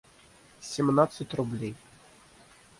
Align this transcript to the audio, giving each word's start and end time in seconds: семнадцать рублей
семнадцать 0.61 1.31
рублей 1.35 1.75